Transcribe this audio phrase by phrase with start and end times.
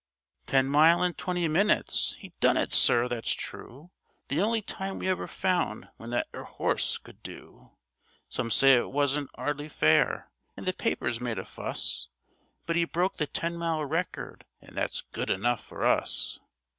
[0.47, 2.15] Ten mile in twenty minutes!
[2.21, 3.07] 'E done it, sir.
[3.07, 3.91] That's true.
[4.29, 7.77] The only time we ever found what that 'ere 'orse could do.
[8.27, 12.07] Some say it wasn't 'ardly fair, and the papers made a fuss,
[12.65, 16.39] But 'e broke the ten mile record, and that's good enough for us.